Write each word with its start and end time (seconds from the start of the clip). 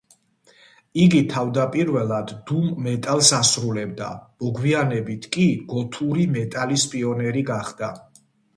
იგი 1.01 1.19
თავდაპირველად 1.33 2.33
დუმ 2.51 2.71
მეტალს 2.87 3.29
ასრულებდა, 3.41 4.09
მოგვიანებით 4.47 5.31
კი 5.39 5.47
გოთური 5.77 6.27
მეტალის 6.41 6.91
პიონერი 6.97 7.49
გახდა. 7.55 7.95